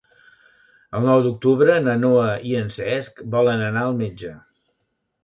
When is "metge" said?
4.01-4.33